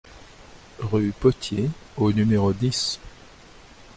[0.79, 2.99] Rue Potier au numéro dix